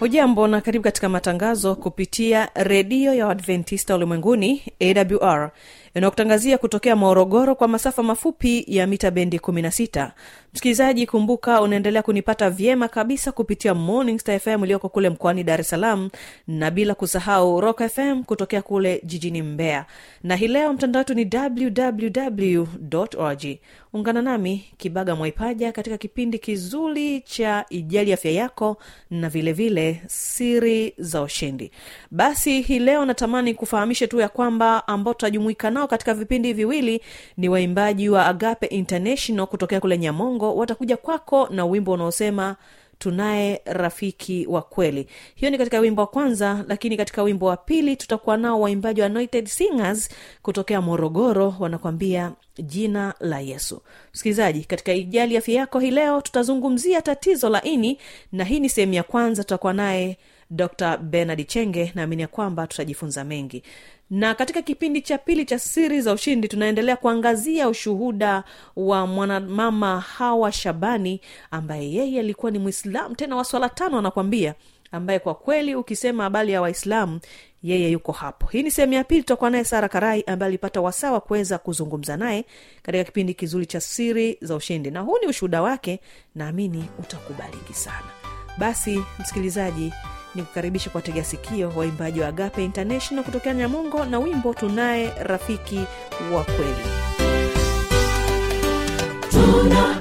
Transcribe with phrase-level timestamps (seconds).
[0.00, 5.50] hujambo na karibu katika matangazo kupitia redio ya uadventista ulimwenguni awr
[5.94, 10.10] inayokutangazia kutokea morogoro kwa masafa mafupi ya mita bendi 16
[10.52, 15.68] msikilizaji kumbuka unaendelea kunipata vyema kabisa kupitia morning star fm iliyoko kule mkoani dar es
[15.70, 16.10] salaam
[16.46, 19.86] na bila kusahau rock fm kutokea kule jijini mbeya.
[20.22, 22.66] Na hii leo mtandao wetu ni www
[23.92, 28.76] ungana nami kibaga mwaipaja katika kipindi kizuri cha ijali afya yako
[29.10, 31.70] na vilevile vile siri za ushindi.
[32.10, 37.00] Basi hii leo natamani kufahamishe tu ya kwamba ambao tutajumuika nao katika vipindi viwili
[37.36, 42.56] ni waimbaji wa agape international kutokea kule nyamongo watakuja kwako na wimbo unaosema
[42.98, 45.06] tunaye rafiki wa kweli.
[45.34, 49.06] Hiyo ni katika wimbo wa kwanza lakini katika wimbo wa pili tutakuwa nao waimbaji wa
[49.06, 50.08] anointed singers
[50.42, 53.82] kutokea morogoro wanakwambia jina la yesu.
[54.14, 57.98] Msikilizaji katika ijali afya yako hii leo tutazungumzia tatizo la ini
[58.32, 60.18] na hii ni sehemu ya kwanza tutakuwa naye
[60.50, 63.62] dr benard chenge naamini ya kwamba tutajifunza mengi.
[64.10, 68.44] Na katika kipindi cha pili cha siri za ushindi tunaendelea kuangazia ushuhuda
[68.76, 74.54] wa mwanamama hawa shabani ambaye yeye alikuwa ni mwislamu tena wa tano anakwambia
[74.92, 77.20] ambaye kwa kweli ukisema habari ya waislamu
[77.62, 78.46] yeye yuko hapo.
[78.46, 82.16] Hii ni sehemu ya pili tutakuwa naye sara karai ambaye alipata wasaa wa kuweza kuzungumza
[82.16, 82.44] naye
[82.82, 84.90] katika kipindi kizuri cha siri za ushindi.
[84.90, 86.00] Na huu ni ushuhuda wake
[86.34, 88.10] naamini utakubaliki sana.
[88.58, 89.92] Basi msikilizaji
[90.34, 95.80] ni kukaribisha kwa tega sikio waimbaji wa agape international kutokea nyamongo na wimbo tunaye rafiki
[96.34, 96.84] wa kweli.
[99.30, 99.99] Tunaye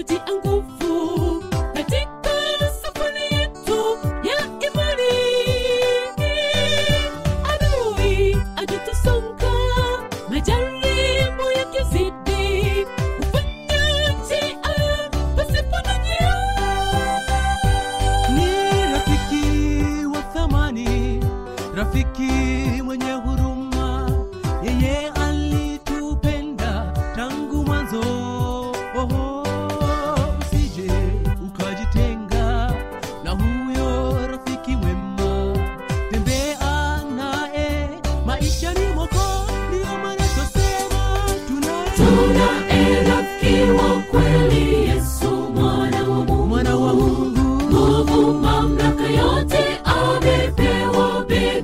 [0.00, 0.49] 科技安国。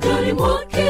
[0.07, 0.86] Dirty Working.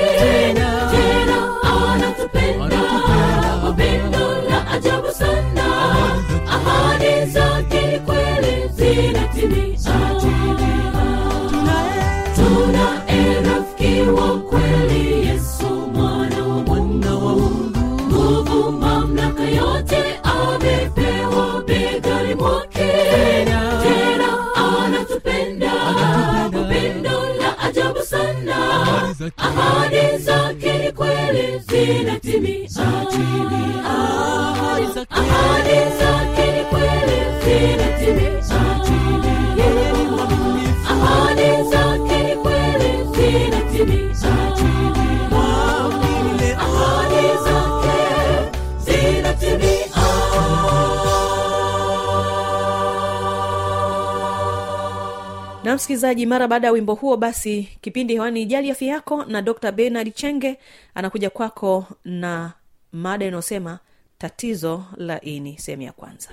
[55.63, 59.71] Na msikilizaji mara baada ya wimbo huo basi kipindi hewani ijali afya yako na dr
[59.71, 60.57] benard chenge
[60.95, 62.51] anakuja kwako na
[62.91, 63.79] mada inayosema
[64.17, 66.29] tatizo la ini sehemu ya kwanza.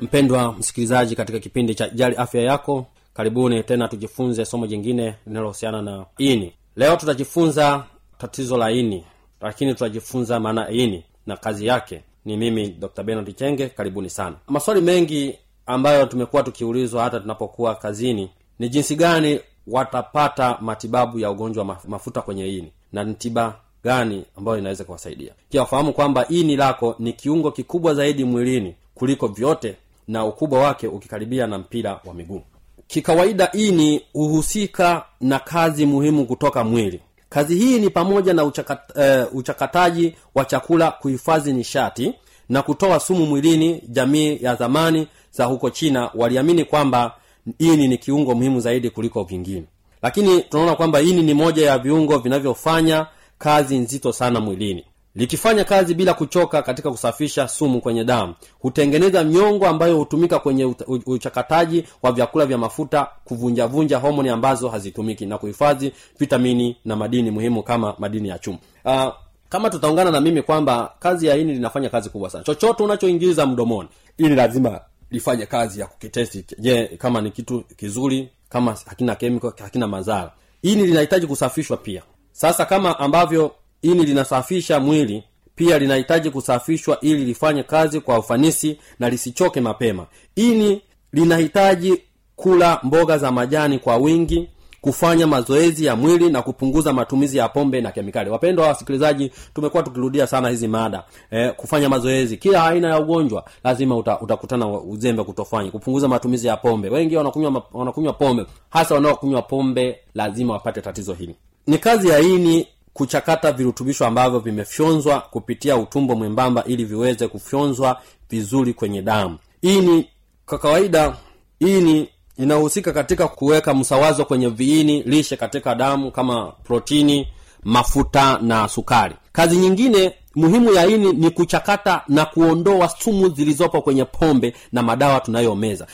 [0.00, 6.06] Mpendwa msikilizaji katika kipindi cha jali afya yako karibuni tena tujifunze somo jingine linalohusiana na
[6.18, 7.84] ini leo tutajifunza
[8.18, 9.04] tatizo la ini
[9.40, 12.00] lakini tutajifunza maana ini na kazi yake.
[12.24, 14.36] Ni mimi dr benard chenge karibuni sana.
[14.48, 21.64] Maswali mengi ambayo tumekuwa tukiulizwa hata tunapokuwa kazini ni jinsi gani watapata matibabu ya ugonjwa
[21.64, 25.32] wa mafuta kwenye ini na ni tiba gani ambayo inaweza kuwasaidia.
[25.50, 29.76] Pia wafahamu kwamba ini lako ni kiungo kikubwa zaidi mwilini kuliko vyote
[30.08, 32.42] na ukubwa wake ukikaribia na mpira wa miguu
[32.86, 37.00] kikawaida ini huhusika na kazi muhimu kutoka mwili.
[37.28, 42.14] Kazi hii ni pamoja na uchakat, uh, uchakataji wa chakula kuhifadhi nishati
[42.48, 47.14] na kutoa sumu mwilini jamii ya zamani za huko china waliamini kwamba
[47.58, 49.64] ini ni kiungo muhimu zaidi kuliko vingine.
[50.02, 53.06] Lakini tunaona kwamba ini ni moja ya viungo vinavyofanya
[53.38, 54.84] kazi nzito sana mwilini
[55.14, 58.34] likifanya kazi bila kuchoka katika kusafisha sumu kwenye damu.
[58.58, 60.74] Hutengeneza mnyongo ambayo hutumika kwenye
[61.06, 67.62] uchakataji wa vyakula vya mafuta kuvunjavunja homoni ambazo hazitumiki na kuhifadhi vitamini na madini muhimu
[67.62, 68.58] kama madini ya chuma.
[68.84, 69.12] Uh,
[69.48, 72.44] kama tutaungana na mimi kwamba kazi ya ini linafanya kazi kubwa sana.
[72.44, 74.80] Chochote unachoingiza mdomoni ili lazima
[75.10, 76.44] lifanye kazi ya kukitesti.
[76.58, 82.02] Je kama ni kitu kizuri kama hakina chemical hakina madhara ini linahitaji kusafishwa pia.
[82.32, 83.52] Sasa kama ambavyo
[83.84, 85.24] ini linasafisha mwili
[85.54, 90.06] pia linahitaji kusafishwa ili lifanye kazi kwa ufanisi na lisichoke mapema.
[90.36, 92.02] Ini linahitaji
[92.36, 94.48] kula mboga za majani kwa wingi
[94.80, 98.30] kufanya mazoezi ya mwili na kupunguza matumizi ya pombe na kemikali.
[98.30, 102.36] Wapendwa wasikilizaji tumekuwa tukirudia sana hizi mada eh, kufanya mazoezi.
[102.36, 106.88] Kila aina ya ugonjwa lazima uta, utakutana uzembe kutofanya kupunguza matumizi ya pombe.
[106.88, 108.46] Wengi wanakunywa pombe.
[108.70, 111.34] Hasa wanaokunywa pombe lazima wapate tatizo hili.
[111.66, 118.74] Ni kazi ya ini kuchakata virutubisho ambavyo vimefyonzwa kupitia utumbo mwembamba ili viweze kufyonzwa vizuri
[118.74, 119.38] kwenye damu.
[119.62, 120.08] Ini
[120.46, 121.16] kwa kawaida
[121.60, 122.08] ini
[122.38, 127.28] inahusika katika kuweka msawazo kwenye viini lishe katika damu kama protini
[127.62, 129.14] mafuta na sukari.
[129.32, 135.20] Kazi nyingine muhimu ya ini ni kuchakata na kuondoa sumu zilizopo kwenye pombe na madawa
[135.20, 135.86] tunayomeza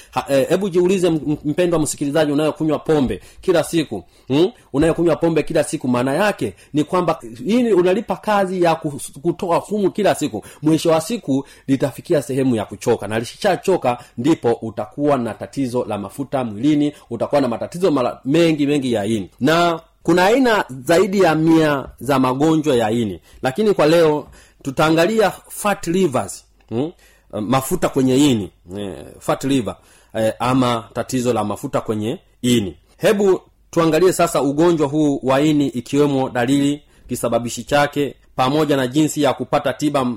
[0.48, 1.10] hebu e, jiulize
[1.44, 4.50] mpendwa msikilizaji unayokunywa pombe kila siku hmm?
[4.72, 8.74] unayokunywa pombe kila siku maana yake ni kwamba ini unalipa kazi ya
[9.22, 10.44] kutoa sumu kila siku.
[10.62, 16.44] Mwisho wa siku litafikia sehemu ya kuchoka na lishachoka ndipo utakuwa na tatizo la mafuta
[16.44, 19.30] mwilini utakuwa na matatizo mara mengi mengi ya ini.
[19.40, 23.20] Na kuna aina zaidi ya mia za magonjwa ya ini.
[23.42, 24.26] Lakini kwa leo
[24.62, 26.92] tutaangalia fat livers hmm?
[27.40, 29.76] mafuta kwenye ini eh, fat liver
[30.14, 32.76] eh, ama tatizo la mafuta kwenye ini.
[32.98, 33.40] Hebu
[33.70, 39.72] tuangalie sasa ugonjwa huu wa ini ikiwemo dalili kisababishi chake pamoja na jinsi ya kupata
[39.72, 40.12] tiba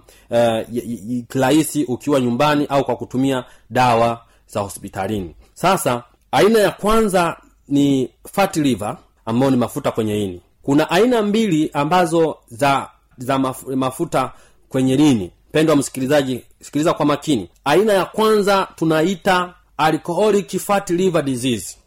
[1.29, 5.35] kirahisi ukiwa nyumbani au kwa kutumia dawa za hospitalini.
[5.53, 7.37] Sasa aina ya kwanza
[7.67, 10.41] ni fat liver ambayo ni mafuta kwenye ini.
[10.63, 13.39] Kuna aina mbili ambazo za za
[13.75, 14.31] mafuta
[14.69, 17.49] kwenye lini pendwa msikilizaji sikiliza kwa makini.
[17.65, 21.77] Aina ya kwanza tunaita alcoholic fat liver disease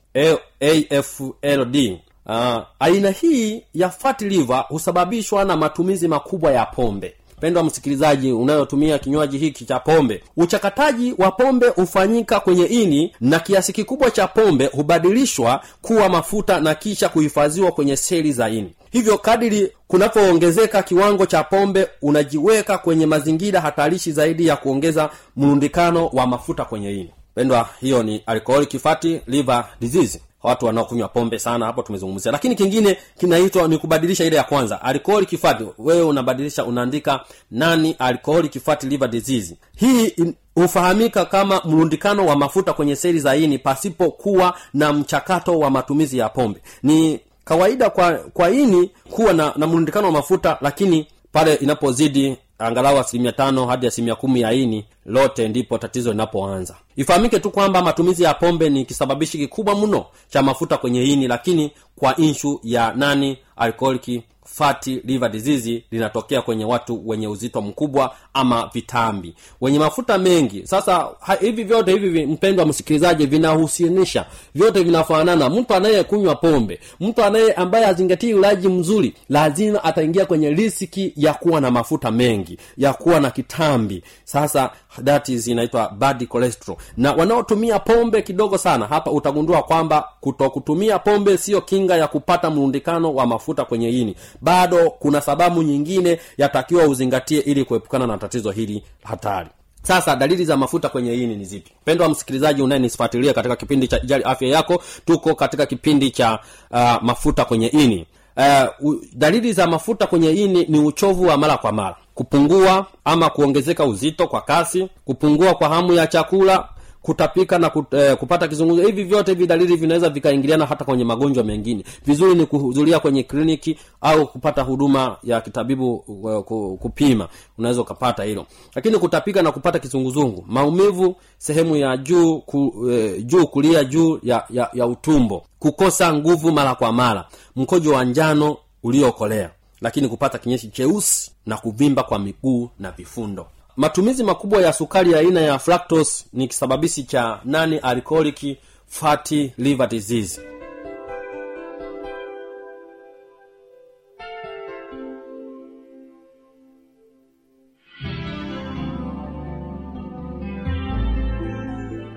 [0.90, 8.32] afld uh, aina hii ya fat liver husababishwa na matumizi makubwa ya pombe pendwa msikilizaji
[8.32, 14.26] unayotumia kinywaji hiki cha pombe uchakataji wa pombe hufanyika kwenye ini na kiasi kikubwa cha
[14.26, 18.72] pombe hubadilishwa kuwa mafuta na kisha kuhifadhiwa kwenye seli za ini.
[18.90, 26.26] Hivyo kadiri kunapoongezeka kiwango cha pombe unajiweka kwenye mazingira hatarishi zaidi ya kuongeza mrundikano wa
[26.26, 27.10] mafuta kwenye ini.
[27.34, 32.32] Pendwa hiyo ni alcoholic fatty liver disease watu wanaokunywa pombe sana hapo tumezungumzia.
[32.32, 38.60] Lakini kingine kinaitwa ni kubadilisha ile ya kwanza alcoholic fat wewe unabadilisha unaandika nani alcoholic
[38.60, 39.56] fat liver disease.
[39.76, 40.14] Hii
[40.54, 46.28] hufahamika kama mrundikano wa mafuta kwenye seli za ini pasipokuwa na mchakato wa matumizi ya
[46.28, 46.60] pombe.
[46.82, 52.98] Ni kawaida kwa kwa ini kuwa na, na mrundikano wa mafuta lakini pale inapozidi angalau
[52.98, 56.76] asilimia tano hadi asilimia kumi ya ini lote ndipo tatizo linapoanza.
[56.96, 61.72] Ifahamike tu kwamba matumizi ya pombe ni kisababishi kikubwa mno cha mafuta kwenye ini lakini
[61.96, 68.70] kwa inshu ya nani alcoholic fatty liver disease linatokea kwenye watu wenye uzito mkubwa ama
[68.74, 69.34] vitambi.
[69.60, 70.66] Wenye mafuta mengi.
[70.66, 74.26] Sasa ha, hivi vyote hivi mpendwa msikilizaji vinahusianisha.
[74.54, 75.50] Vyote vinafanana.
[75.50, 81.60] Mtu anayekunywa pombe mtu anaye ambaye hazingatii ulaji mzuri lazima ataingia kwenye riski ya kuwa
[81.60, 84.02] na mafuta mengi ya kuwa na kitambi.
[84.24, 84.70] Sasa
[85.04, 86.76] that is inaitwa bad cholesterol.
[86.96, 93.14] Na wanaotumia pombe kidogo sana hapa utagundua kwamba kutokutumia pombe sio kinga ya kupata mrundikano
[93.14, 98.82] wa mafuta kwenye ini bado kuna sababu nyingine yatakiwa uzingatie ili kuepukana na tatizo hili
[99.04, 99.48] hatari.
[99.82, 101.72] Sasa dalili za mafuta kwenye ini ni zipi?
[101.84, 106.38] Pendwa msikilizaji unayenifuatilia katika kipindi cha jali afya yako tuko katika kipindi cha
[106.70, 108.06] uh, mafuta kwenye ini.
[108.36, 111.96] Uh, u, dalili za mafuta kwenye ini ni uchovu wa mara kwa mara.
[112.14, 116.68] Kupungua ama kuongezeka uzito kwa kasi kupungua kwa hamu ya chakula
[117.06, 121.44] kutapika na kut, eh, kupata kizunguzo hivi vyote hivi dalili vinaweza vikaingiliana hata kwenye magonjwa
[121.44, 121.84] mengine.
[122.06, 125.98] Vizuri ni kuhudhuria kwenye kliniki au kupata huduma ya kitabibu
[126.46, 127.28] ku- kupima.
[127.58, 128.46] Unaweza ukapata hilo.
[128.74, 134.44] Lakini kutapika na kupata kizunguzungu maumivu sehemu ya juu ku, eh, juu kulia juu ya,
[134.50, 137.24] ya, ya utumbo kukosa nguvu mara kwa mara
[137.56, 144.24] mkojo wa njano uliokolea lakini kupata kinyeshi cheusi na kuvimba kwa miguu na vifundo matumizi
[144.24, 150.40] makubwa ya sukari ya aina ya fructose ni kisababishi cha nani alcoholic fatty liver disease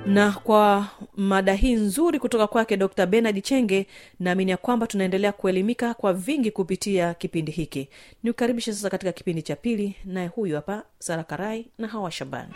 [0.10, 0.88] na kwa
[1.18, 3.88] mada hii nzuri kutoka kwake dr benard chenge
[4.20, 7.90] naamini ya kwamba tunaendelea kuelimika kwa vingi kupitia kipindi hiki.
[8.24, 12.54] Ni kukaribisha sasa katika kipindi cha pili naye huyu hapa sara karai na hawa shabani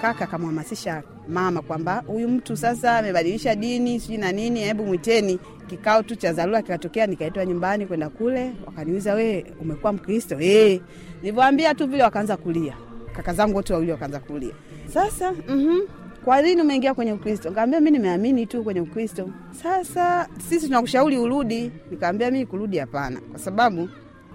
[0.00, 5.38] kaka akamhamasisha mama kwamba huyu mtu sasa amebadilisha dini sijui na nini hebu mwiteni.
[5.66, 8.52] Kikao tu cha dharura kikatokea nikaitwa nyumbani kwenda kule.
[8.66, 10.40] Wakaniuliza wewe umekuwa mkristo?
[10.40, 10.80] Eh,
[11.22, 12.74] nilivyoambia tu vile wakaanza kulia.
[13.16, 14.52] Kaka zangu wote wawili wakaanza kulia.
[14.94, 15.80] Sasa mm-hmm.
[16.24, 17.48] kwa nini umeingia kwenye ukristo?
[17.48, 19.30] Nikamwambia mimi nimeamini tu kwenye ukristo.
[19.62, 21.70] Sasa sisi tunakushauri urudi.
[21.90, 23.88] Nikamwambia mimi kurudi hapana kwa sababu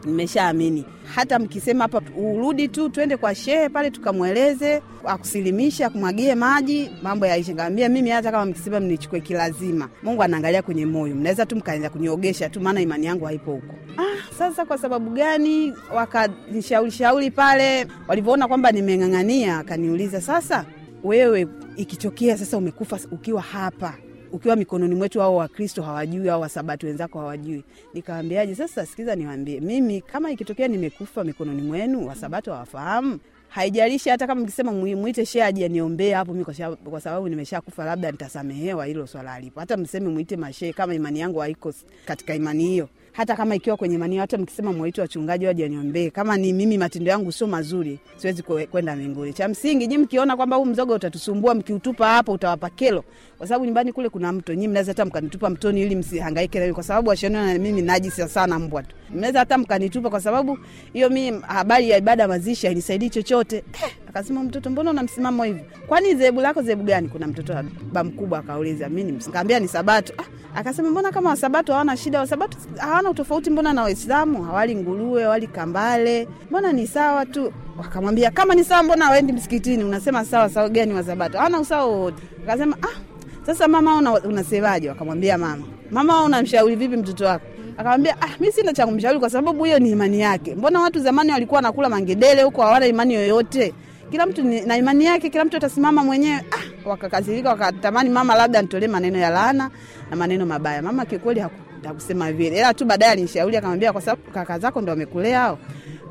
[0.06, 0.86] nimeshaamini.
[1.16, 7.54] Hata mkisema hapa urudi tu twende kwa shehe pale tukamweleze akusilimisha akumwagie maji mambo yaishe.
[7.54, 9.90] Kaambia mimi hata kama mkisema mnichukue kilazima.
[10.04, 11.16] Mungu anaangalia kwenye moyo.
[11.16, 13.76] Mnaweza tu mkaanza kuniogesha tu maana imani yangu haipo huko.
[13.98, 15.74] Ah, sasa kwa sababu gani?
[15.96, 20.66] Wakanishauri shauri pale walivyoona kwamba nimeng'ang'ania akaniuliza sasa
[21.04, 23.94] wewe ikitokea sasa umekufa ukiwa hapa
[24.36, 27.64] ukiwa mikononi mwetu au wakristo hawajui au wasabati wenzako hawajui.
[27.94, 33.20] Nikawambiaje sasa sikiza niwambie mimi kama ikitokea nimekufa mikononi mwenu wasabato hawafahamu?
[33.50, 37.86] Haijalishi hata kama mkisema mwite shee aje aniombee hapo mi kwa sababu- kwa sababu nimeshakufa
[37.86, 39.60] labda nitasamehewa hilo swala alipo.
[39.60, 41.74] Hata mseme mwite mashee kama imani yangu haiko
[42.06, 46.38] katika imani hiyo hata kama ikiwa kwenye imani hata mkisema mwaite wachungaji waje waniombee kama
[46.38, 49.34] ni mimi matendo yangu sio mazuri siwezi kwenda mbinguni.
[49.34, 53.04] Cha msingi nyi mkiona kwamba huu mzoga utatusumbua mkiutupa hapo utawapa kelo.
[53.38, 56.74] Kwa sababu nyumbani kule kuna mto nyi mnaweza hata mkanitupa mtoni ili msihangaike na mimi,
[56.76, 58.96] kwa sababu washaniona na mimi najisi sana mbwa tu.
[59.14, 60.58] Mnaweza hata mkanitupa kwa sababu
[60.94, 63.56] hiyo mi habari ya ibada mazishi hainisaidii chochote.
[63.58, 65.62] Eh, akasema mtoto mbona una msimamo hivi?
[65.88, 67.08] kwani zebu lako zebu gani?
[67.08, 70.14] Kuna mtoto wa baba mkubwa akauliza mi nikaambia ni sabato.
[70.18, 72.20] Ah, akasema mbona kama wasabato hawana shida?
[72.20, 74.44] Wasabato hawana utofauti mbona na waislamu?
[74.44, 76.28] Hawali nguruwe hawali kambale.
[76.50, 77.54] Mbona ni sawa tu?
[77.78, 79.84] Wakamwambia kama ni sawa mbona waendi msikitini?
[79.84, 81.38] Unasema sawa sawa gani wasabato?
[81.38, 83.00] Hawana usawa wowote akasema ah,
[83.46, 87.46] sasa mama una, unasemaje wakamwambia mama mama unamshauri vipi mtoto wako?
[87.78, 88.88] Akamwambia ah, mi sina cha
[89.20, 90.56] kwa sababu hiyo ni imani yake.
[90.56, 93.74] Mbona watu zamani walikuwa wanakula mangedele huko hawana imani yoyote
[94.12, 96.42] kila mtu na imani yake kila mtu atasimama mwenyewe.
[96.52, 99.70] Ah, wakakasirika wakatamani mama labda nitolee maneno ya laana
[100.10, 100.82] na maneno mabaya.
[100.82, 102.58] Mama kikweli haku- hakusema vile.
[102.58, 105.60] Ila tu baadaye alinishauri akamwambia kwa sababu kaka zako ndo wamekulea hao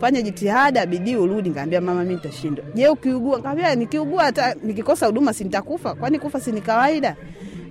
[0.00, 1.48] fanya jitihada bidii urudi.
[1.48, 2.64] Nikaambia mama mi nitashindwa.
[2.74, 3.42] Je ukiugua?
[3.42, 5.44] Kaambia nikiugua hata nikikosa huduma si
[5.94, 7.16] kwani kufa si kawaida?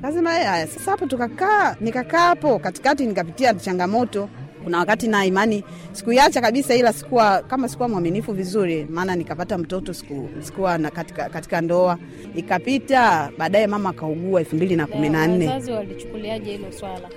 [0.04, 4.30] Lazima "Eh, haya sasa hapo tukakaa nikakaa hapo katikati nikapitia changamoto
[4.64, 9.94] kuna wakati na imani sikuiacha kabisa ila sikuwa kama sikuwa mwaminifu vizuri maana nikapata mtoto
[9.94, 11.98] siku, sikuwa na katika, katika ndoa.
[12.36, 15.48] Ikapita baadaye mama akaugua elfu mbili na kumi na nne.
[15.48, 17.10] wazazi walichukuliaje hilo swala?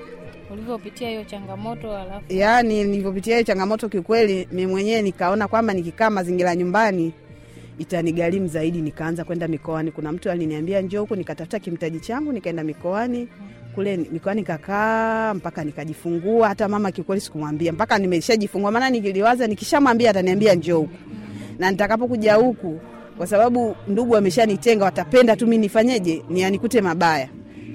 [0.52, 2.32] Ulivyopitia hiyo changamoto alafu?
[2.32, 7.12] Yaani nilivyopitia hiyo changamoto kiukweli mi mwenyewe nikaona kwamba nikikaa mazingira nyumbani
[7.78, 8.82] itanigharimu zaidi.
[8.82, 9.90] Nikaanza kwenda mikoani.
[9.90, 13.28] Kuna mtu aliniambia njoo huku nikatafuta kimtaji changu nikaenda mikoani
[13.76, 16.48] kule mikoani nikakaa mpaka nikajifungua.
[16.48, 18.70] Hata mama kiukweli sikumwambia mpaka nimeshajifungua.
[18.70, 20.94] Maana nikiliwaza nikishamwambia ataniambia njoo huku.
[21.58, 22.80] Na nitakapokuja huku
[23.16, 27.28] kwa sababu ndugu wameshanitenga watapenda tu mi nifanyeje nianikute mabaya.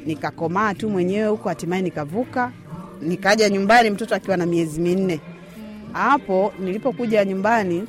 [0.05, 2.51] Nikakomaa tu mwenyewe huko hatimaye nikavuka.
[3.01, 5.19] Nikaja nyumbani mtoto akiwa na miezi minne.
[5.93, 7.83] Hapo nilipokuja nyumbani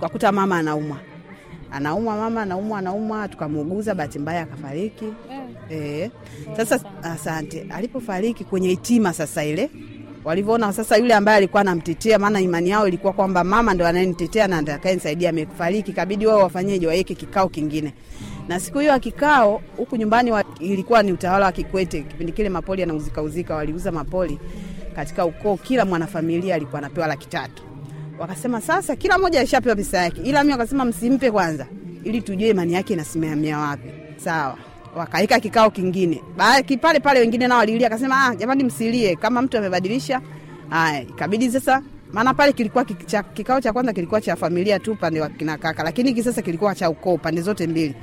[0.00, 0.96] kakuta mama anaumwa
[1.74, 5.04] anaumwa mama anaumwa anaumwa tukamuuguza bahati mbaya akafariki.
[5.70, 6.10] Eh,
[6.50, 6.56] e.
[6.56, 7.66] sasa asante.
[7.70, 9.70] Alipofariki kwenye hitima sasa ile
[10.24, 14.58] walivyoona sasa yule ambaye alikuwa anamtetea maana imani yao ilikuwa kwamba mama ndo anayenitetea na
[14.58, 17.92] atakayenisaidia amefariki kabidi wao wafanyeje waweke kikao kingine.
[18.48, 22.80] Na siku hiyo kikao huku nyumbani wa, ilikuwa ni utawala wa kikwete kipindi kile mapoli
[22.80, 24.38] yanauzikauzika waliuza mapoli
[24.96, 27.62] katika ukoo kila mwanafamilia alikuwa anapewa laki tatu
[28.18, 30.20] wakasema sasa kila mmoja alishapewa pesa yake.
[30.22, 31.66] Ila mi wakasema msimpe kwanza
[32.04, 33.88] ili tujue imani yake inasimamia wapi.
[34.16, 34.56] Sawa.
[34.96, 36.22] Wakaika kikao kingine.
[36.80, 39.16] Pale pale wengine nao walilia akasema ah, jamani msilie.
[39.16, 40.20] Kama mtu amebadilisha
[40.70, 41.82] haya ikabidi sasa.
[42.12, 45.82] Maana pale kilikuwa kicha, kikao cha kwanza kilikuwa cha familia tu upande wa kina kaka
[45.82, 47.94] lakini hiki sasa kilikuwa cha ukoo pande zote mbili.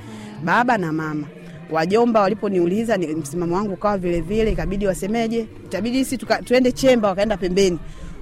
[0.44, 1.26] Baba na mama.
[1.70, 5.46] Wajomba waliponiuliza ni- msimamo wangu ukawa vile vile ikabidi wasemeje.
[5.64, 7.78] Itabidi sisi tuende chemba wakaenda pembeni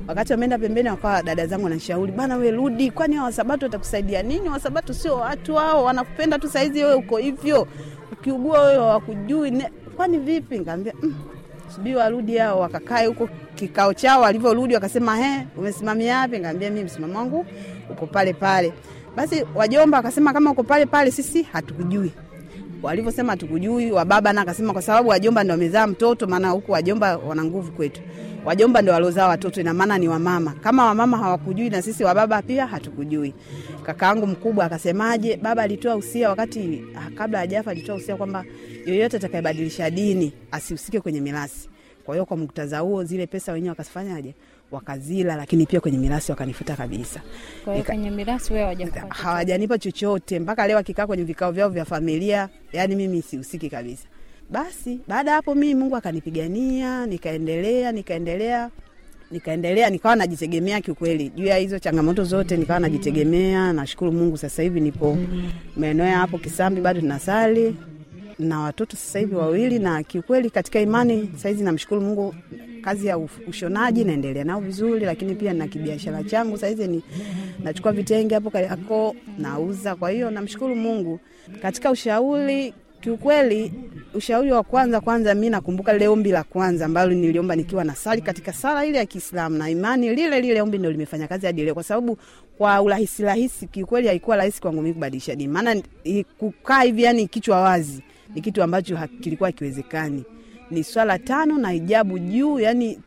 [0.08, 4.48] wakati wameenda pembeni wakawa dada zangu nashauri bana we rudi kwani hawa wasabato watakusaidia nini?
[4.48, 7.66] Wasabato sio watu hao wanakupenda tu saizi wewe uko hivyo.
[8.12, 9.62] Ukiugua wewe hawakujui.
[9.96, 10.58] Kwani vipi?
[10.58, 11.14] Nikaambia mm,
[11.74, 16.36] subiri warudi hao wakakae huko kikao chao walivyorudi wakasema he umesimamia wapi?
[16.36, 17.46] Nikaambia mimi msimamo wangu
[17.90, 18.72] uko pale pale.
[19.16, 22.12] Basi wajomba wakasema kama uko pale pale sisi hatukujui
[22.82, 27.44] walivyosema tukujui wababa na akasema kwa sababu wajomba ndo wamezaa mtoto maana huku wajomba wana
[27.44, 28.00] nguvu kwetu.
[28.44, 30.50] Wajomba ndo walozaa watoto ina maana ni wamama.
[30.60, 33.34] Kama wamama hawakujui na sisi wababa pia hatukujui.
[33.82, 38.44] Kakaangu mkubwa akasemaje baba alitoa usia wakati ah, kabla hajafa alitoa usia kwamba
[38.86, 41.68] yoyote atakayebadilisha dini asihusike kwenye mirasi
[42.10, 44.34] kwa hiyo kwa muktadha huo zile pesa wenyewe wakafanyaje
[44.70, 47.20] wakazila lakini pia kwenye mirasi wakanifuta kabisa.
[47.64, 50.38] Kwa hiyo kwenye mirasi wewe hawajanipa chochote.
[50.40, 54.08] Mpaka leo akikaa kwenye vikao vyao vya familia yani mimi sihusiki kabisa.
[54.50, 58.70] Basi baada ya hapo mimi mungu akanipigania nikaendelea nikaendelea
[59.30, 61.28] nikaendelea nikawa najitegemea kiukweli.
[61.28, 63.72] Juu ya hizo changamoto zote nikawa najitegemea.
[63.72, 65.18] Nashukuru mungu sasa hivi nipo
[65.76, 67.76] maeneo ya hapo kisambi bado tunasali
[68.40, 72.34] na watoto sasa hivi wawili na kiukweli katika imani sahizi namshukuru mungu
[72.82, 77.02] kazi ya ushonaji naendelea nao vizuri lakini pia na kibiashara changu sahizi ni
[77.62, 79.94] nachukua vitenge hapo kariako nauza.
[79.96, 81.20] Kwa hiyo namshukuru mungu.
[81.62, 83.72] Katika ushauri kiukweli
[84.14, 88.22] ushauri wa kwanza kwanza mi nakumbuka lile ombi la kwanza ambalo niliomba nikiwa na sali
[88.22, 91.74] katika sala ile ya kiislamu na imani lile lile ombi ndio limefanya kazi hadi leo
[91.74, 92.18] kwa sababu
[92.58, 95.52] kwa urahisi rahisi kiukweli haikuwa rahisi kwangu mi kubadilisha dini.
[95.52, 95.82] Maana
[96.38, 98.02] kukaa hivi yani kichwa wazi
[98.34, 100.24] ni kitu ambacho kilikuwa hakiwezekani.
[100.70, 102.98] Ni swala tano na hijabu juu yani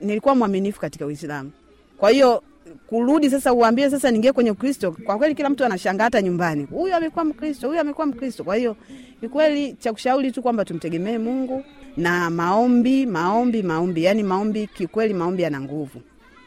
[0.00, 1.50] nilikuwa mwaminifu katika uislamu.
[1.98, 2.42] Kwa hiyo
[2.86, 6.64] kurudi sasa uambie sasa ningie kwenye ukristo kwa kweli kila mtu anashangaa hata nyumbani.
[6.70, 8.44] Huyu amekuwa mkristo huyu amekuwa mkristo.
[8.44, 8.76] Kwa hiyo
[9.20, 11.64] kikweli cha kushauri tu kwamba tumtegemee mungu
[11.96, 14.04] na maombi maombi maombi.
[14.04, 16.00] Yani maombi kikweli maombi yana nguvu.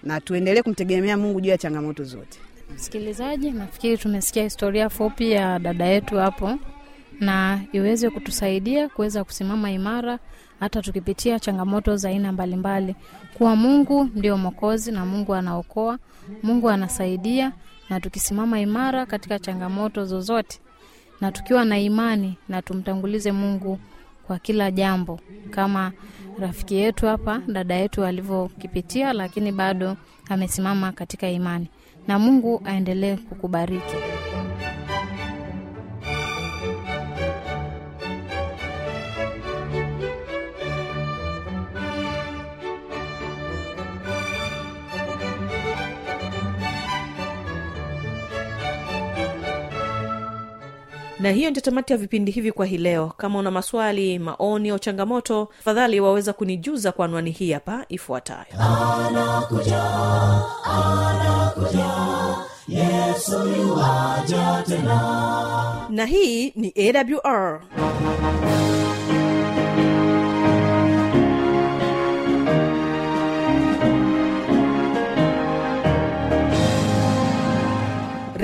[0.04, 2.40] Na tuendelee kumtegemea mungu juu ya changamoto zote.
[2.76, 6.58] Msikilizaji nafikiri tumesikia historia fupi ya dada yetu hapo
[7.20, 10.20] na iweze kutusaidia kuweza kusimama imara
[10.60, 12.96] hata tukipitia changamoto za aina mbalimbali.
[13.34, 15.98] Kuwa mungu ndio mwokozi na mungu anaokoa
[16.44, 17.52] mungu anasaidia
[17.90, 20.60] na tukisimama imara katika changamoto zozote
[21.22, 23.80] na tukiwa na imani na tumtangulize mungu
[24.28, 25.92] kwa kila jambo kama
[26.40, 29.98] rafiki yetu hapa dada yetu alivyokipitia lakini bado
[30.30, 31.68] amesimama katika imani.
[32.08, 33.96] Na mungu aendelee kukubariki
[51.26, 53.14] na hiyo ndio tamati ya vipindi hivi kwa hii leo.
[53.18, 58.46] Kama una maswali maoni au changamoto tafadhali waweza kunijuza kwa anwani hii hapa ifuatayo.
[65.90, 67.62] Na hii ni awr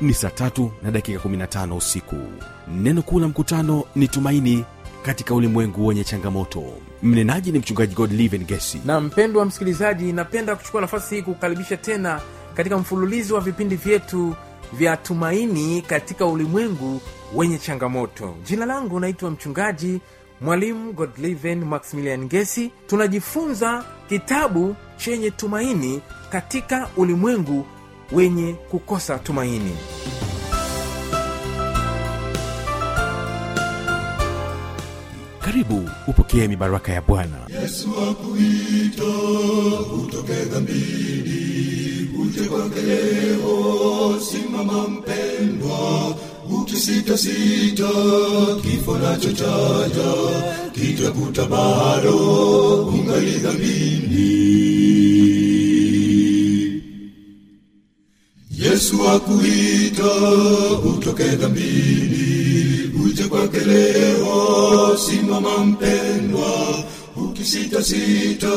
[0.00, 2.16] ni saa tatu na dakika 15 usiku.
[2.68, 4.64] Neno kuu la mkutano ni tumaini
[5.02, 6.64] katika ulimwengu wenye changamoto.
[7.02, 8.80] Mnenaji ni mchungaji godliven gesi.
[8.84, 12.20] Na mpendwa msikilizaji napenda kuchukua nafasi hii kukaribisha tena
[12.54, 14.34] katika mfululizo wa vipindi vyetu
[14.72, 17.00] vya tumaini katika ulimwengu
[17.34, 18.34] wenye changamoto.
[18.44, 20.00] Jina langu naitwa mchungaji
[20.40, 22.70] mwalimu godliven maximilian gesi.
[22.86, 27.66] Tunajifunza kitabu chenye tumaini katika ulimwengu
[28.12, 29.76] wenye kukosa tumaini.
[35.40, 37.36] Karibu upokee mibaraka ya bwana.
[37.62, 39.04] Yesu akuita
[40.04, 46.14] utoke dhambini uje kwake leo simama mpendwa
[46.60, 47.88] ukisitasita
[48.62, 50.12] kifo nachochaja
[50.72, 52.16] kitakuta bado
[52.86, 54.69] ungali dhambini
[58.70, 60.12] yesu akuita
[60.84, 64.96] utoke dhambini uje kwake leo.
[64.96, 66.84] Simama mpendwa
[67.16, 68.50] ukisitasita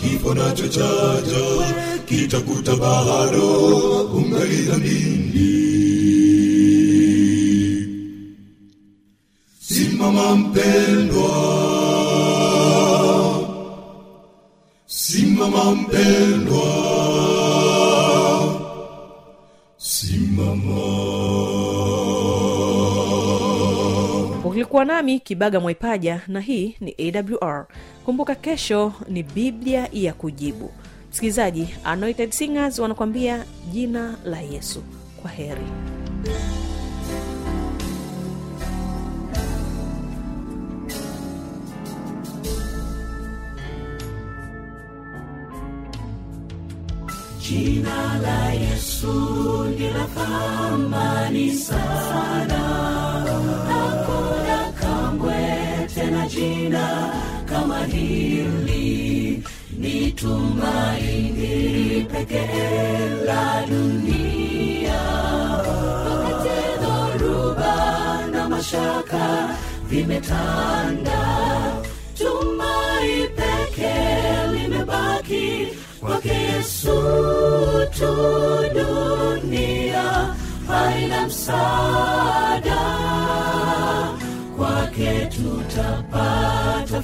[0.00, 1.44] kifo nacho chaja
[2.06, 3.48] kitakuta bado
[4.14, 5.48] ungali dhambini.
[9.60, 11.28] Simama mpendwa
[14.86, 16.68] simama mpendwa
[24.78, 26.94] ukilikuwa nami kibaga mwaipaja na hii ni
[27.40, 27.66] awr
[28.04, 30.70] kumbuka kesho ni biblia ya kujibu.
[31.10, 34.82] Msikilizaji anointed singers wanakuambia jina la yesu.
[35.22, 35.66] Kwa heri.
[47.40, 52.88] Jina la Yesu ni la thamani sana,
[56.38, 57.12] jina
[57.46, 59.42] kama hili.
[59.78, 61.56] Ni tumaini
[62.12, 65.00] pekee la dunia,
[66.06, 67.76] wakati dhoruba
[68.32, 69.48] na mashaka
[69.88, 71.22] vimetanda,
[72.18, 75.68] tumai pekee limebaki
[76.00, 76.98] kwake Yesu
[77.98, 78.14] tu.
[78.74, 80.34] Dunia
[80.68, 82.17] haina msaada,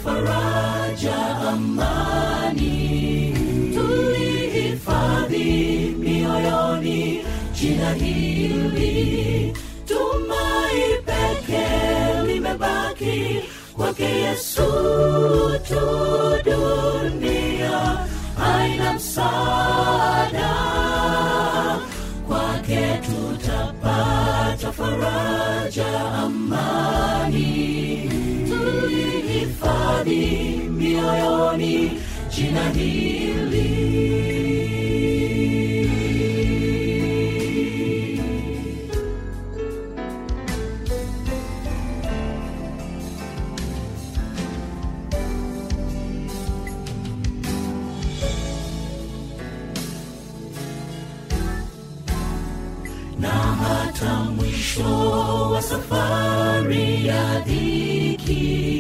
[0.04, 1.18] faraja,
[1.52, 2.74] amani.
[3.74, 5.48] Tulihifadhi
[5.98, 7.24] mioyoni
[7.60, 9.52] jina hili,
[9.88, 13.40] tumai pekee limebaki
[13.76, 14.43] kwake Yesu
[30.04, 33.24] tulihifadhi mioyoni jina hili.
[53.58, 55.10] hata mwisho
[55.52, 58.73] wa safari ya dhiki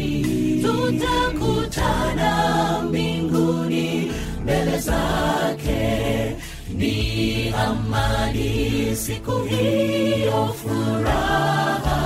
[7.74, 11.98] ni amani siku hiyo furaha.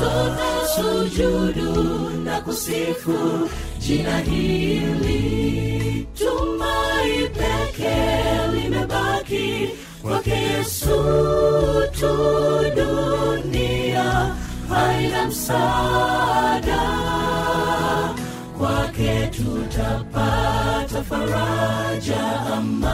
[0.00, 6.06] Tutasujudu na kusifu jina hili.
[6.18, 7.94] Tumai peke
[8.54, 9.68] limebaki
[10.02, 10.96] kwake yesu
[12.00, 12.14] tu.
[12.76, 14.34] Dunia
[14.68, 16.82] haina msaada.
[18.58, 22.40] Kwake tutapata faraja.
[22.56, 22.93] Amani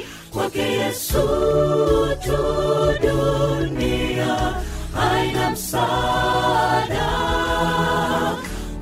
[0.33, 1.21] kwake yesu
[2.23, 2.37] tu
[3.01, 4.53] dunia
[4.95, 7.09] haina msaada.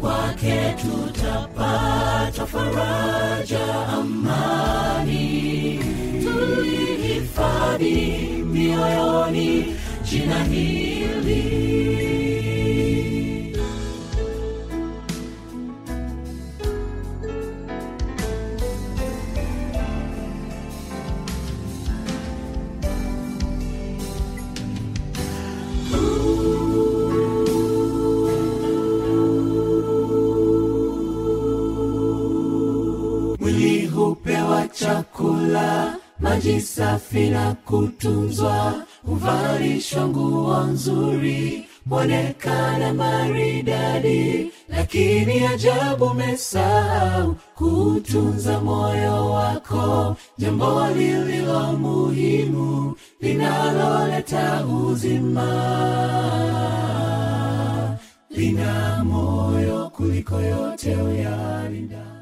[0.02, 5.80] Kwake tutapata faraja amani.
[6.24, 7.96] Tulihifadhi
[8.46, 11.89] mioyoni jina hili
[36.40, 38.74] maji safi na kutunzwa
[39.06, 44.52] huvalishwa nguo nzuri mwonekana maridadi.
[44.70, 55.50] Lakini ajabu mesahau kutunza moyo wako jambo lililo muhimu linaloleta uzima.
[58.30, 62.09] Lina moyo kuliko yote uyalinda